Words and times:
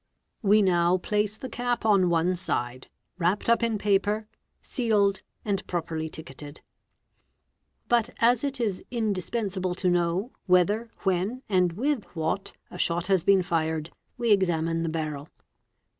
We 0.41 0.63
now 0.63 0.97
place 0.97 1.37
the 1.37 1.47
cap 1.47 1.85
on 1.85 2.09
one 2.09 2.35
side, 2.35 2.89
wrapped 3.19 3.47
up 3.47 3.61
in 3.61 3.77
paper, 3.77 4.27
sealed, 4.59 5.21
and 5.45 5.63
properly 5.67 6.09
ticketed. 6.09 6.55
Cin'" 6.55 6.65
But 7.87 8.09
as 8.17 8.43
it 8.43 8.59
is 8.59 8.83
indispensable 8.89 9.75
to 9.75 9.91
know, 9.91 10.31
whether, 10.47 10.89
when, 11.03 11.43
and 11.47 11.73
with 11.73 12.05
what, 12.15 12.53
a 12.71 12.79
shot 12.79 13.05
has 13.13 13.23
been 13.23 13.43
fired, 13.43 13.91
we 14.17 14.31
examine 14.31 14.81
the 14.81 14.89
barrel. 14.89 15.29